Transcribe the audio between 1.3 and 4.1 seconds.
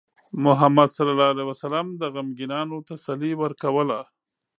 عليه وسلم د غمگینانو تسلي ورکوله.